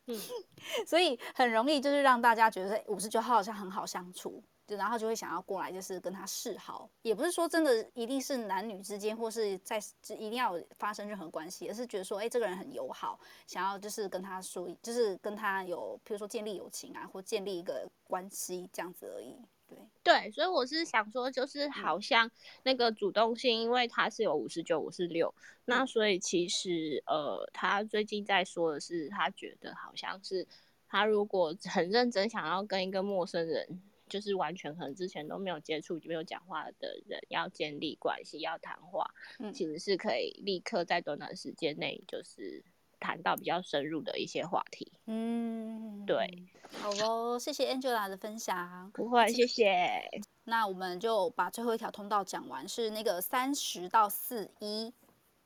[0.06, 0.18] 嗯，
[0.86, 4.42] 所以很容易就是让大家觉得五十九号好像很好相处。
[4.66, 19.36] 就然后就会想要过来，就是跟他示好，也不是说真的一定是男女之间，或是在一定要发生任何关系，而是觉得说，哎，这个人很友好，想要就是跟他说，就是跟他有，比如说建立友情啊，或建立一个关系这样子而已。
[19.68, 22.28] 对对，所以我是想说，就是好像
[22.64, 25.32] 那个主动性，因为他是有五十九，我是六，
[25.64, 30.46] 那所以其实呃，他最近在说的是，他觉得好像是
[30.88, 33.80] 他如果很认真想要跟一个陌生人。
[34.08, 42.64] 就是完全可能之前都没有接触、没有讲话的人，要建立关系、要谈话，嗯，其实是可以立刻在短短时间内，就是
[43.00, 44.92] 谈到比较深入的一些话题。
[45.06, 46.46] 嗯，对，
[46.80, 48.90] 好哦，谢谢 Angela 的分享。
[48.94, 50.08] 不会，谢谢。
[50.44, 54.92] 那我们就把最后一条通道讲完，是那个三十到四一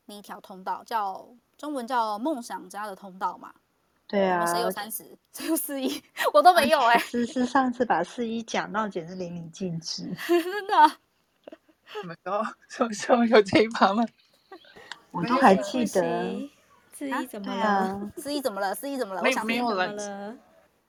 [0.05, 3.55] 那一条通道，叫中文叫梦想家的通道嘛。
[4.11, 5.05] 对啊，谁有三十？
[5.33, 6.03] 谁有四一？
[6.35, 6.99] 我都没有哎、欸。
[6.99, 10.75] 思思上次把四一讲到简直淋漓尽致， 真的。
[11.87, 12.42] 什么时候？
[12.68, 14.05] 什么时候有这一趴吗？
[15.12, 16.51] 我都还记得。
[16.92, 18.12] 四一怎么了？
[18.16, 18.75] 四一怎么了？
[18.75, 19.23] 四一怎么了？
[19.23, 19.96] 我想没有了。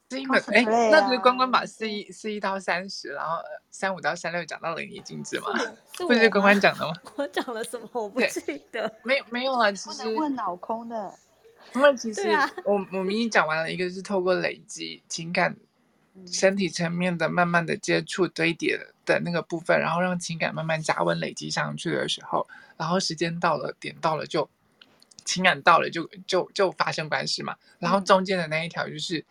[0.10, 3.38] 四一没哎，啊、那不是关关把四一四一到三十，然后
[3.70, 5.48] 三五到三六讲到淋漓尽致吗？
[5.98, 6.94] 不是关关讲的吗？
[7.16, 7.88] 我讲了什么？
[7.94, 8.92] 我不记得。
[9.04, 11.14] 没有没有了，其实问脑空的。
[11.74, 12.22] 因为其实
[12.66, 15.56] 我我们已经讲完了，一个是透过累积情感、
[16.26, 22.48] 身体层面的慢慢的接触堆叠的的那个部分，然后让情感慢慢加温累积上去的时候，
[22.78, 24.50] 然后时间到了，点到了就
[25.24, 29.26] 情感到了就就就发生关系嘛，然后中间的那一条就是、嗯、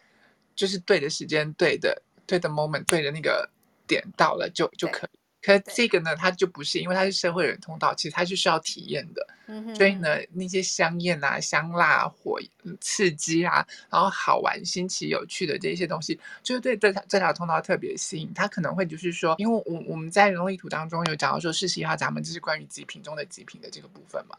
[0.54, 3.50] 就是对的时间、对的对的 moment、对的那个
[3.86, 5.19] 点到了就就可以。
[5.42, 9.26] 可是这个呢，它就不是，因为它是社会人通道，其实它是需要体验的。
[9.74, 12.38] 所以呢，那些香艳啊、香辣、火
[12.80, 18.32] 刺激啊，然后好玩、新奇、有趣的这些东西，就是对这条这条通道特别吸引。
[18.32, 24.36] 它可能会就是说，因为我我们在人类图当中有讲到说，四十一号闸门就是关于极品中的极品的这个部分嘛。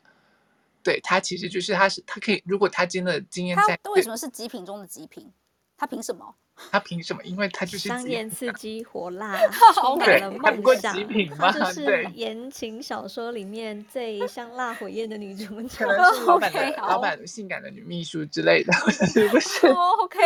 [0.81, 5.29] 对，它其实就是它是它可以，如果它真的经验在，它为什么是极品中的极品？
[5.75, 6.33] 它凭什么？
[6.69, 7.23] 他凭什么？
[7.23, 9.39] 因为他就是香艳、刺激、 火辣，
[9.73, 10.95] 充满了梦想。
[11.37, 18.73] 他就是言情小说里面最香辣火焰的女主角，可能是老板的、okay, 老板性感的女秘书之类的，
[19.07, 20.19] 是不是？OK，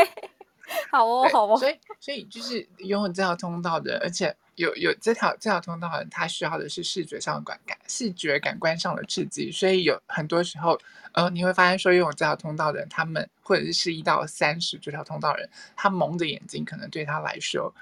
[0.91, 1.57] 好哦，好哦。
[1.57, 4.35] 所以，所以就是拥有这条通道的，而且。
[4.55, 10.79] 有有这条这条通道，好像他需要的是视觉上的感感视觉感官上的刺激，所以有很多时候，
[11.11, 17.73] 呃，你会发现说，拥有这条通道的人，他们或者是一到三十这条通道的人，他蒙着眼睛，可能对他来说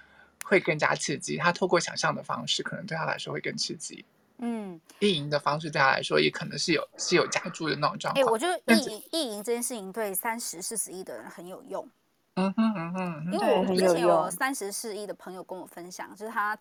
[0.44, 1.38] 会更加刺激。
[1.38, 4.04] 他透过想象的方式，可能对他来说会更刺激。
[4.40, 8.26] 嗯，意淫的方式对他来说，也可能是有是有加注的那种状况。
[8.26, 11.88] 哎，我觉得意淫意淫这件事情对三十四十一的人很有用。
[12.36, 16.58] 嗯哼嗯哼，因为我之前有三十四亿的朋友跟我分享，就是他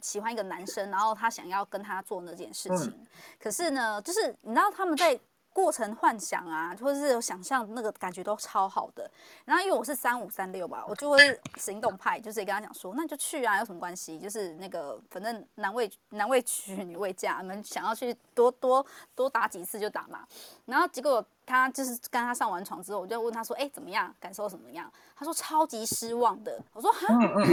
[0.00, 3.06] 喜欢一个男生，然后他想要跟他做那件事情，嗯、
[3.38, 5.18] 可是呢，就是你知道他们在。
[5.58, 9.10] 过程幻想啊，或者是有想象，那个感觉都超好的。
[9.44, 11.18] 然后因为我是三五三六吧，我就会
[11.56, 14.20] 行动派，就是跟他讲说，那你就去啊，有什么关系？
[14.20, 20.24] 就是那个反正男未男未娶女未嫁，你们想要去多多多打几次就打嘛。
[20.66, 24.14] 然后结果他就是跟他上完床之后，我就问他说，哎、欸，怎么样？
[24.20, 24.88] 感受怎么样？
[25.16, 26.56] 他说超级失望的。
[26.72, 27.08] 我说哈，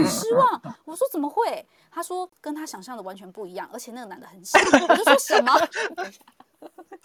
[0.08, 0.62] 失望？
[0.84, 1.66] 我说怎么会？
[1.90, 4.60] 他说跟他想象的完全不一样，而且那个男的很小。
[4.88, 5.52] 我就说什么？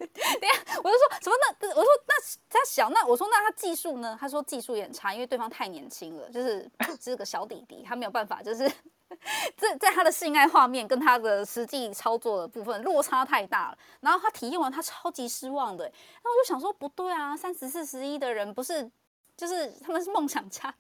[0.40, 2.14] 对呀，我就说什么那我说那
[2.50, 4.18] 他小，那我说那他技术呢？
[4.20, 8.68] 他说技术也很差，因为对方太年轻了，就是 是个小弟弟，他没有办法，就是
[9.58, 13.78] 在在他的性爱画面跟他的实际操作的部分落差太大了。
[14.00, 15.92] 然后他体验完，他超级失望的。
[16.24, 18.90] 那我就想说，不对啊，三十四十一的人不是
[19.38, 20.74] 就是他们是梦想家。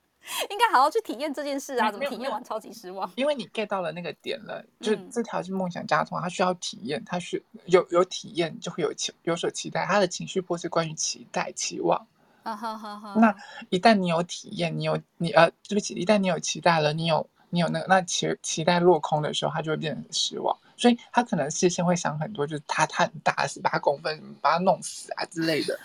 [0.50, 1.92] 应该好好去体验这件事啊！
[1.92, 3.12] 怎么体验完超级失望？
[3.16, 12.08] 因为你 get 到了那个点了，就这条是梦想家通，他需要体验，他需有有体验就会有期有所期待，他的情绪波是关于期待期望。
[12.44, 13.14] 啊哈哈哈！
[13.18, 13.36] 那
[13.70, 25.80] 一旦你有体验，你有你呃，对不起，一旦你有期待了，你有你有那个那期期待落空的时候，他就会变成失望，所以他可能事先会想很多，就是他他很大，十八公分，把他弄死啊之类的。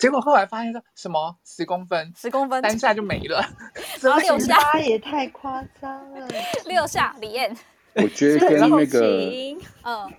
[0.00, 1.36] 结果后来发现说什么？
[1.44, 3.44] 十公分，十公分，三下就没了，
[4.00, 4.56] 然后六下。
[4.80, 6.26] 也太夸张了，
[6.66, 7.54] 六下李艳，
[7.94, 9.30] 我觉得跟那个，
[9.84, 10.12] 嗯，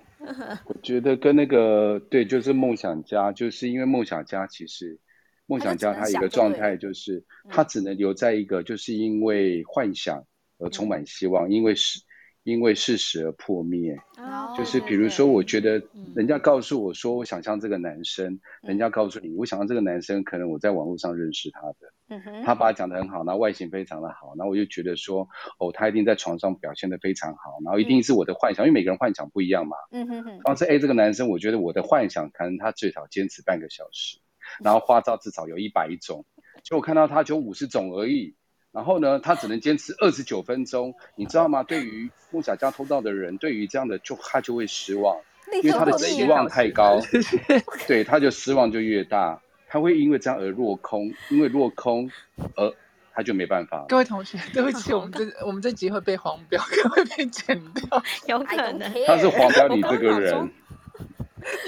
[0.66, 5.00] 我觉得跟那个对，就是梦想家，就是因为梦想家其实
[5.46, 10.24] 梦想家他一个状态就是他只能留在一个，就是因为幻想
[10.58, 12.00] 而充满希望，因为是。
[12.44, 15.80] 因为事实而破灭，oh, 就是比如说，我觉得
[16.16, 25.28] 人家告诉我说，我想象这个男生，嗯、人家告诉你，我想象这个男生，可能我在网络上认识他的，嗯、他把他讲得很好，那外形非常的好，那我就觉得说，
[25.58, 29.76] 哦，他一定在床上表现得非常好，然后一定是我的幻想，嗯、因为每个人幻想不一样嘛。
[29.92, 30.40] 嗯哼哼。
[30.42, 34.18] 当时 A 这个男生，我觉得我的幻想，可能他最少坚持半个小时，
[34.64, 36.24] 然后花招至少有一百种，
[36.64, 38.34] 结果我看到他就五十种而已。
[38.72, 41.62] 然后呢，他只能坚持二十九分钟，你知道吗？
[41.62, 45.16] 对于梦想家通道的人，对于这样的就他就会失望，
[45.62, 46.98] 因为他的期望太高，
[47.86, 52.10] 对，他就失望就越大，他会因为这样而落空，因为落空
[52.56, 52.74] 而
[53.14, 53.84] 他就没办法。
[53.90, 58.90] 各位同学， 对不起，我们这我们这集会被黄标，可能会被剪掉，有可能。
[59.06, 60.50] 他是黄标你这个人，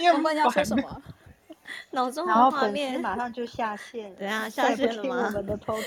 [0.00, 1.02] 因为我们要说什么？
[1.94, 5.32] 脑中的画面马上就下线，对啊，下线了吗？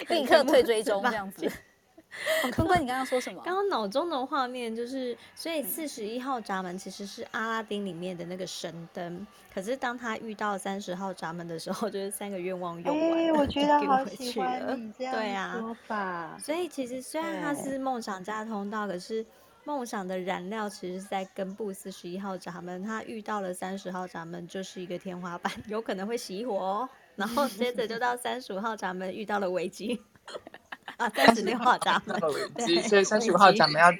[0.09, 1.47] 立刻退追踪这样子。
[2.55, 3.41] 坤坤，你刚刚说什么？
[3.43, 19.23] 刚刚脑中的画面就是，所以四十一号闸门其实是阿拉丁里面的那个神灯，可是当他遇到三十号闸门的时候， 就是三个愿望用完我觉得好喜欢你这样对啊，所以其实虽然他是梦想家通道，可是。
[19.67, 26.89] 梦想的燃料其实是在根部四十一号闸门，他遇到了三十号闸门，就是一个天花板，有可能会熄火哦。
[27.17, 30.01] 然后接着就到三十五号闸门遇到了危机，
[30.95, 33.91] 啊，三十六号闸门 危机，所以三十五号闸门要，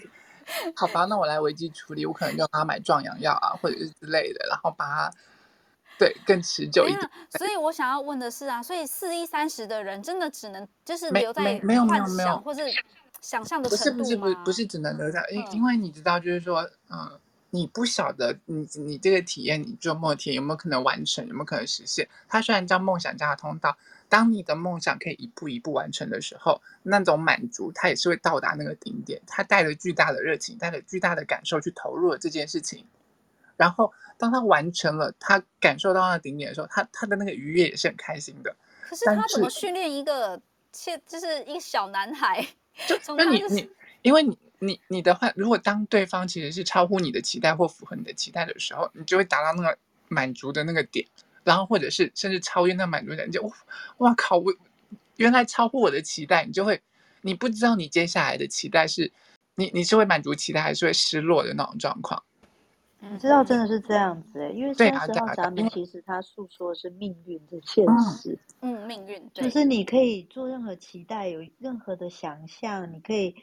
[0.73, 5.12] 好吧，那我来危机处理，我可能就帮他买壮阳药啊，或者是之类的，然后把它
[5.99, 7.10] 对更持久一点。
[7.32, 12.62] 所以我想要问的是啊，所以四一三十的人真的只能就是留在幻想，或是。
[13.21, 22.08] 想象的不是不是不不是只能留在，因、嗯、因为你知道，就是说，嗯，你不晓得你你这个体验，你做梦体验有没有可能完成，有没有可能实现？
[22.27, 23.77] 它虽然叫梦想家的通道，
[24.10, 29.21] 当你的梦想可以一步一步完成的时候，那种满足，它也是会到达那个顶点。
[29.27, 32.86] 他带着巨大的热情，带着巨大的感受去投入了这件事情，
[33.56, 38.56] 然后当他完成了，他感受到那顶点的时候，他他的那个愉悦也是很开心的。
[38.88, 40.39] 可是他怎么训练一个，
[40.71, 42.47] 切就是一个小男孩？
[42.85, 43.69] 就那你你，
[44.01, 51.05] 因为你你你的话，如果当对方其实是超乎你的期待或符合你的期待的时候，你就会达到那个满足的那个点，
[51.43, 53.41] 然后或者是甚至超越那满足点，你就
[53.97, 54.53] 哇靠，我
[55.15, 56.81] 原来超乎我的期待，你就会
[57.21, 59.11] 你不知道你接下来的期待是
[59.55, 62.21] 你你是会满足期待还是会失落的那种状况。
[62.99, 68.38] 你知道真的是这样子哎，因为三十号闸门其实它诉说的是命运的现实。
[68.62, 73.36] 嗯，命运就是你可以做任何期待，有任何的想象，你可以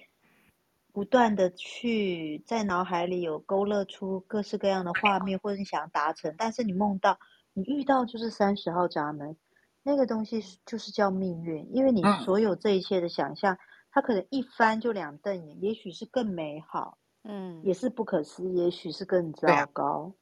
[0.93, 7.19] 不断的去在脑海里有勾勒出各式各样的画面，或者你想要达成，但是你梦到
[7.53, 9.37] 你遇到就是三十号闸门，
[9.85, 13.57] 那个东西就是叫命运，因为你所有这一切的想象，
[13.93, 16.99] 它可能一翻就两瞪眼，也许是更美好。
[17.25, 20.13] 嗯，也是不可思议，也许是更糟糕，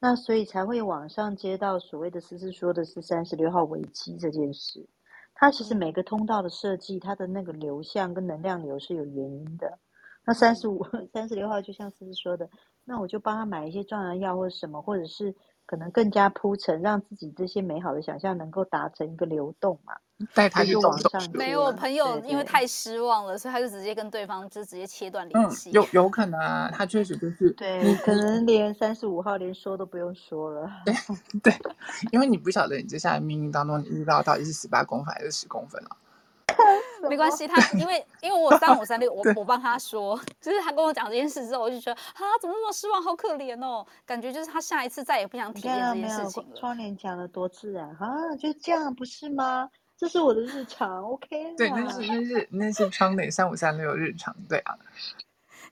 [0.00, 4.88] 那所以才会网上接到所谓的思思说的是三十六号危机这件事。
[5.34, 9.78] 它其实每个通道的设计，它的那个流向跟能量流是有原因的。
[10.24, 12.48] 那三十五、 三十六号就像思思说的，
[12.84, 15.34] 那我就帮他买一些壮阳药或者什么，或者是。
[15.72, 19.94] 可能更加铺陈，让自己这些美好的想象能够达成一个流动嘛？
[20.34, 21.10] 带他去往上。
[21.32, 25.70] 没有，我朋友因为太失望了，所以他就直接跟对方就直接切断联系。
[25.70, 27.50] 有有可能啊，他确实就是。
[27.52, 30.70] 对，你可能连三十五号连说都不用说了。
[30.84, 30.92] 对
[31.42, 31.54] 对，
[32.12, 35.96] 因为你不晓得你接下来命运当中你遇到到底是十八公分还是十公分啊。
[37.12, 46.56] 没关系，他因为因为我三五三六， 我我帮他说， 就是他跟我讲这件事之后，我就觉得啊，怎么那么失望，好可怜哦，感觉就是他下一次再也不想体验这件事情了。
[46.56, 49.68] 窗帘讲的多自然啊，就这样不是吗？
[49.98, 51.54] 这是我的日常，OK。
[51.56, 54.74] 对，那是那是那是窗帘三五三六日常，对啊。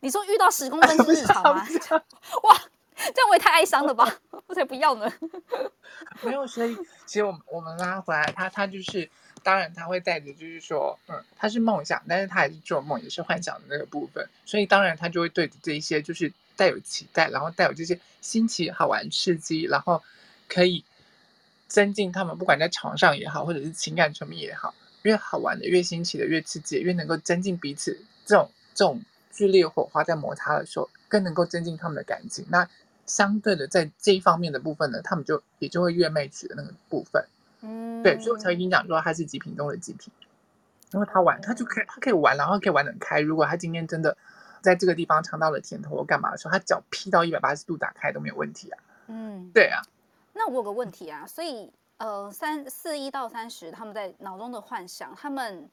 [0.01, 1.65] 你说遇到十公分是日常吗？
[2.45, 2.57] 哇，
[2.97, 4.07] 这样我也太哀伤了吧，
[4.47, 5.11] 我才不要呢。
[6.21, 6.77] 没有，所以
[7.07, 9.09] 其实我们我们拉回来，他他就是。
[9.43, 14.29] 当然，他会带着，就是说，嗯，他是梦想，但是他还是做梦，也是幻想的那个部分。
[14.45, 20.03] 所以，当然他就会对这一些，就是带有期待，然后带有这些新奇、好玩、刺激，然后
[20.49, 20.85] 可以
[21.69, 29.01] 增进他们，不管在床上也好，或者是情感层面也好，越好玩的、越新奇的、越刺激，越能够增进彼此这种这种
[29.33, 32.45] 剧烈火花在摩擦的时候，更能够增进他们的感情。
[32.49, 32.69] 那
[33.07, 37.25] 相对的，在这一方面的部分呢，他们就也就会越媚俗的那个部分。
[37.63, 40.13] 嗯，对，所以我才跟你讲说他是极品中的极品，
[40.93, 43.21] 因为他玩，他就可以，他可以玩，然后可以玩得很开。
[43.21, 44.17] 如果他今天真的
[44.61, 48.79] 在这个地方尝到了甜头或干嘛的时候，他脚劈到一百八十度打开都没有问题啊。
[49.09, 49.83] 嗯，对啊。
[50.33, 55.69] 那我有个问题啊，所以呃，三四一到三十，他们在脑中的幻想，他们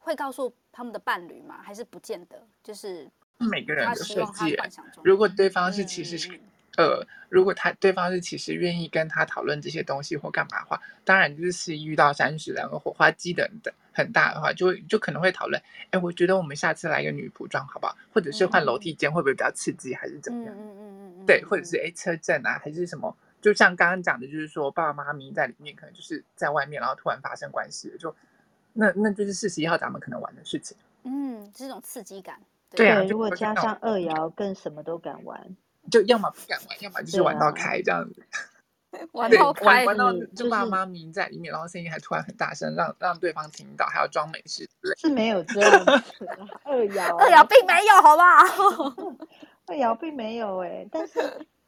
[0.00, 1.60] 会告诉他们的伴侣吗？
[1.62, 2.42] 还是不见得？
[2.62, 3.08] 就是
[3.38, 4.56] 每个人的设计，
[5.04, 6.40] 如果对方是其实是。
[6.76, 13.50] 呃，如果他对方是其实愿意跟他讨论这些东西或干嘛的话，当然就是遇到三十两个火花激的
[13.92, 15.60] 很大的话，就就可能会讨论。
[15.90, 17.96] 哎，我觉得我们下次来一个女仆装好不好？
[18.12, 20.54] 或者是换楼梯间会不会比较刺激，还是怎么样？
[20.56, 23.14] 嗯嗯嗯嗯对，或者是哎车震啊，还是什么？
[23.42, 28.14] 就像刚刚讲的，就是说爸爸妈妈迷在里面，可能就是在外面，然后突然发生关系，就
[28.72, 30.76] 那那就是四十一号咱们可能玩的事情。
[31.02, 32.40] 嗯，这种刺激感。
[32.70, 35.56] 对，对啊，如果加上二爻，更什么都敢玩。
[35.90, 38.22] 就要么不敢玩，要么就是玩到开这样子，
[39.12, 44.68] 玩到开，玩，到就爸妈明在里面，然后声音还突然很大声，让让对方听到，还要装没事。
[44.98, 46.26] 是没有这 样子，
[46.64, 49.26] 二瑶二瑶并没有，好不好？
[49.66, 51.20] 二瑶并没有哎、欸，但是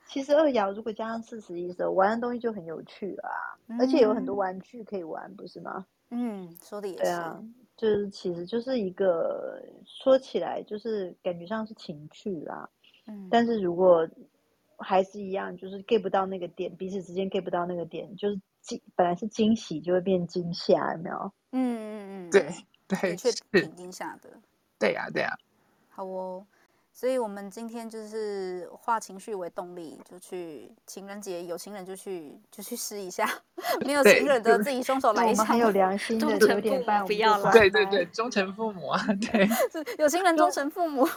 [0.07, 5.87] 其实二瑶如果加上四十一的时候，玩的东西就很有趣了啊，嗯、而且有很多玩具可以玩，不是吗？
[6.11, 7.03] 嗯，说的也是。
[7.03, 7.41] 对啊，
[7.77, 12.69] 就是其实就是一个说起来就是感觉上是情趣啦。
[13.07, 14.09] 嗯，但是如果
[14.79, 21.33] 还是一样，就是 get 不到那个点，彼此之间 get 不到那个点，就是惊本来是惊喜就会变惊吓，有没有？
[21.53, 22.49] 嗯嗯嗯，对
[22.89, 24.31] 对，的确挺惊吓的。
[24.79, 25.37] 对呀对呀。
[25.89, 26.45] 好哦，
[26.93, 33.29] 所以我们今天就是化情绪为动力，就去情人节有情人就去就去试一下，
[33.87, 35.45] 没有情人的自己双手来一下。
[35.45, 37.53] 很有良心的，九点半不要了。
[37.53, 39.49] 对对对，忠诚父母啊，对，
[39.99, 41.09] 有情人忠诚父母。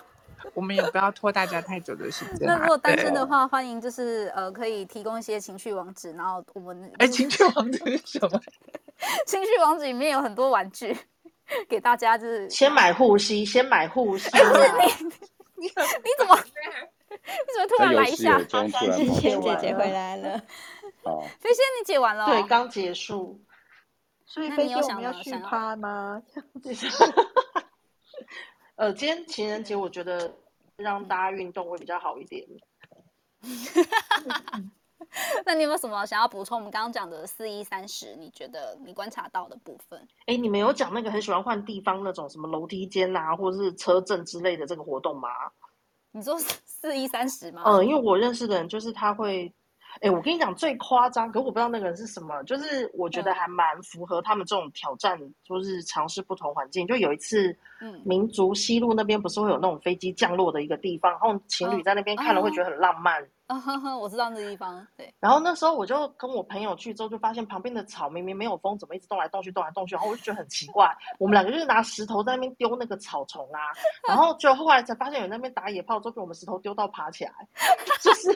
[0.53, 2.47] 我们也不要拖大家太久的时间。
[2.47, 8.41] 那如果单身的话，欢迎就是呃，可以提供一些情趣网址，然后我们哎，情趣网址是什么？
[9.25, 10.97] 情趣网址里面有很多玩具。
[11.69, 14.29] 给大家就是先买护膝，先买护膝。
[15.55, 15.69] 你你
[16.19, 16.37] 怎么
[17.09, 18.37] 你怎么突然来一下？
[18.43, 20.41] 中突然仙姐姐回来了。
[21.05, 22.25] 好，飞仙你解完了？
[22.29, 23.39] 对，刚结束。
[24.25, 26.21] 所以飞仙我们要续趴吗？
[28.77, 30.31] 呃，今天情人节，我觉得
[30.75, 32.45] 让大家运动会比较好一点。
[35.43, 36.59] 那你有没有什么想要补充？
[36.59, 40.07] 我们刚刚讲的四一三十，你觉得你观察到的部分？
[40.27, 45.27] 哎，你们有讲那个很喜欢换地方那种什么楼梯间啊，或者是车震之类的这个活动吗？
[46.11, 47.63] 你说四一三十吗？
[47.65, 49.51] 嗯，因为我认识的人就是他会。
[50.01, 56.85] 哎，我跟你讲最夸张，可我不知道那个人是什么，就是我觉得还蛮符合他们这种挑战，就是尝试不同环境。
[56.87, 63.25] 就有一次，嗯，民族西路那边不是会有那种飞机降落的一个地方，然后情侣在那边看了会觉得很浪漫。
[63.47, 64.85] 啊呵呵，我知道那地方。
[64.97, 65.13] 对。
[65.21, 70.93] 然后那时候我就跟我朋友去之后，就发现旁边的草明明没有风，怎么一直动来动去，动来动去，然后我就觉得很奇怪。
[71.17, 73.59] 我们两个就是拿石头在那边丢那个草丛啊，
[74.05, 77.31] 然后就后来才发现有那边打野炮，就被我们石头丢到爬起来，
[78.03, 78.29] 就是。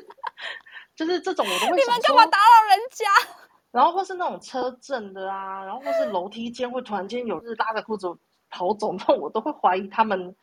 [1.02, 3.06] 就是这种我都会你们干嘛打扰人家？
[3.72, 8.08] 然后或是那种车震的啊，然后或是楼梯间会突然间有日拉着裤子
[8.50, 10.36] 跑走，那我都会怀疑他们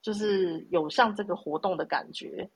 [0.00, 2.48] 就是有像这个活动的感觉。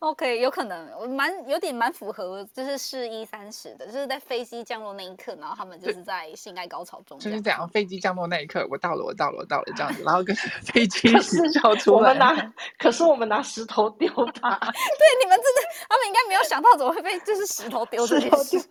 [0.00, 7.18] OK，有可能，我蛮有点蛮符合，就是四一三十的，就是在飞机降落那一刻，然后他们就是在性爱高潮中。
[7.18, 10.34] 就是这样，飞机降落那一刻，我到了，我到了，我到了，这样子， 然后跟
[10.64, 11.96] 飞机是笑出来。
[11.96, 14.08] 我们拿，可是我们拿石头丢
[14.40, 14.50] 他。
[14.60, 18.62] 对，你们真的，他们应该没有想到怎么会被就是石头丢出去。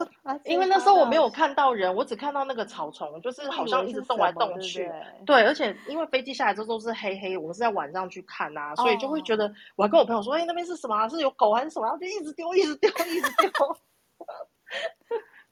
[0.45, 4.89] 因为那时候我没有看到人，我只看到那个草丛，就是好像一直动来动去。
[5.26, 10.93] 对，而且因为飞机下来之后都是黑黑，我们是在晚上去看啊，所以就会觉得，我还跟我朋友说，哎，那边是什么？
[11.14, 11.86] 是有狗还是什么？
[11.86, 13.49] 然后就一直丢，一直丢，一直丢。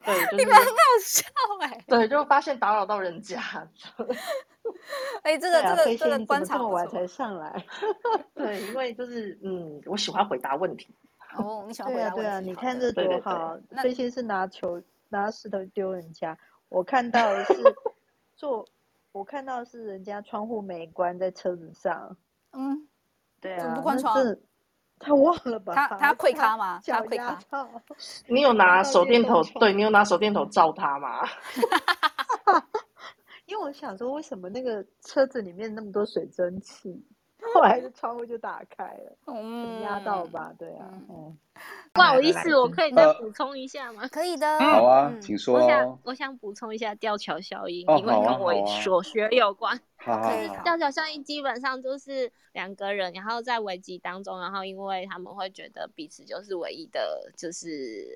[0.03, 1.24] 对，就是、你们很好笑
[1.59, 1.84] 哎、欸。
[1.88, 3.39] 对，就发现打扰到人家。
[5.22, 7.64] 哎、欸，这个、啊、这个这个观察完才上来。
[8.34, 10.95] 对，因为就是嗯，我喜欢回答问题。
[11.38, 12.22] 哦，你喜欢回答问题。
[12.22, 13.55] 对啊，对啊，你看这多好。
[13.84, 16.36] 飞仙是拿球拿石头丢人家，
[16.70, 17.53] 我看到的是
[18.36, 18.68] 做，
[19.12, 22.18] 我看到的是人家窗户没关在车子上。
[22.53, 22.88] 嗯，
[23.39, 24.16] 对啊，不关窗。
[25.01, 25.73] 他忘了吧？
[25.75, 26.79] 他他会卡吗？
[26.85, 27.39] 他会卡。
[28.27, 29.43] 你有拿手电筒？
[29.59, 31.21] 对，你有拿手电筒照他吗？
[33.45, 37.03] 因为我想说，为什么那个车子里面那么多水蒸气？
[37.53, 40.53] 后来的窗户就打开了， 嗯，压到吧？
[40.57, 41.37] 对啊，嗯。
[41.93, 44.07] 不好意思，我可以再补充一下吗？
[44.07, 44.59] 可以的。
[44.59, 45.59] 好啊，请说。
[45.59, 49.79] 我想我想补充一下吊桥效应，因为跟我所学有关。
[50.63, 58.07] 吊桥效应基本上就是两个人，然后在危机当中，然后因为他们会觉得彼此就是唯一的，就是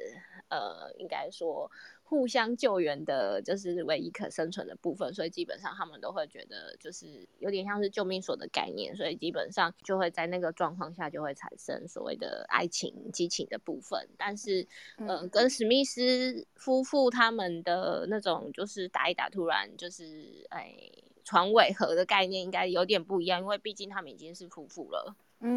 [0.47, 1.69] 呃，应该说。
[2.07, 14.07] 互相救援的，就是唯一可生存的部分，所以基本上他们都会觉得，就是有点像是救命所的概念，所以基本上就会在那个状况下就会产生所谓的爱情、激情的部分。
[14.17, 14.61] 但是，
[14.97, 20.77] 嗯、呃，跟史密斯夫妇他们的那种就是打一打，突然就是哎
[21.23, 25.15] 床尾和的概念应该有点不一样，因为毕竟他们已经是夫妇了。
[25.39, 25.49] 嗯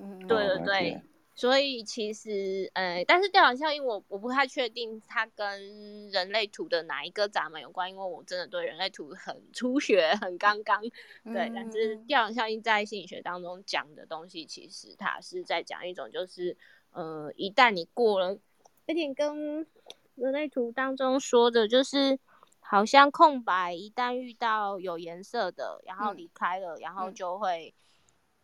[0.00, 1.02] 嗯嗯，对对对。
[1.36, 10.80] 所以其实，呃，但是吊桥效应我我不太确定它跟人类图的哪一个闸门有关，因为我真的对人类图很初学，很刚刚。
[11.24, 16.56] 对，嗯、但是吊桥效应在心理学当中讲的东西，其实它是在讲一种，就是
[16.92, 18.38] 呃，一旦你过了，
[18.86, 19.66] 有点跟
[20.14, 22.16] 人类图当中说的，就是
[22.60, 27.74] 好像空白，一旦遇到有颜色的，然后离开了，嗯、然后就会。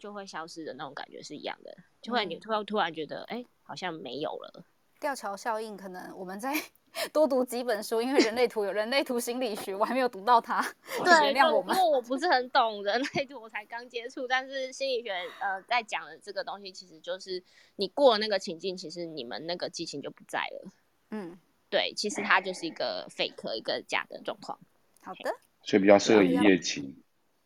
[0.00, 4.64] 就会消失的那种感觉是一样的，就会你突然突然觉得，哎、嗯，好像没有了。
[4.98, 6.52] 吊桥效应，可能我们在
[7.10, 10.60] 多读几本书，因为人类图有人类图心理学，我还没有读到它。
[11.04, 14.26] 对，原谅我们，因为我不是很懂人类图，我才刚接触。
[14.26, 17.42] 但是心理学呃在讲的这个东西，其实就是
[17.76, 20.70] 你过了那个情境，其实你们那个激情就不在了。
[21.10, 21.38] 嗯，
[21.70, 24.58] 对，其实它就是一个 fake 一个假的状况。
[25.00, 27.02] 好的，所以比较适合一夜情。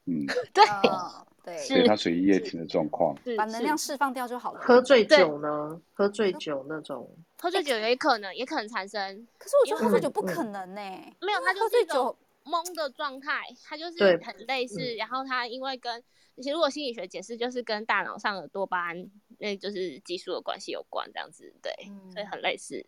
[0.07, 0.67] 嗯，对。
[0.67, 4.61] 哦对，所以它属于夜情的状况，把能量释放掉就好了。
[4.61, 5.81] 喝醉酒呢？
[5.93, 7.07] 喝醉酒那种，
[7.39, 9.29] 喝醉酒也可能，也可能产生。
[9.37, 10.81] 可是我觉得喝醉酒不可能呢。
[11.21, 14.95] 没有，他就是一种懵的状态，他就是很类似。
[14.95, 16.03] 然后他因为跟，
[16.37, 21.73] 其实如果心理学解释，就是跟大脑上的多巴胺，那就是激素的关系有关，这样子，对，
[22.11, 22.87] 所以很类似。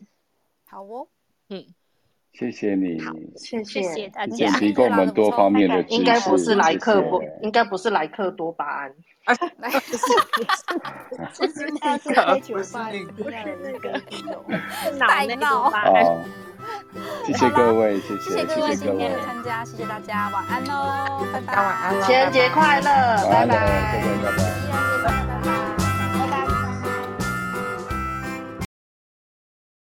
[0.64, 1.08] 好哦，
[1.50, 1.66] 嗯。
[2.38, 2.98] 谢谢你，
[3.34, 5.94] 谢谢大家提供我们多方面的知识。
[5.94, 8.92] 应该不是莱克多，应该不是莱克多巴胺。
[9.24, 13.90] 啊，不是， 是是那个酒吧里面的那个
[15.00, 16.24] 脑内多巴胺。
[17.24, 22.84] 谢谢各位，谢谢谢各位今天的参加，谢谢大家，晚安喽，拜拜，晚安，情人节快乐，
[23.30, 24.32] 拜拜，拜拜，
[25.02, 25.25] 拜拜。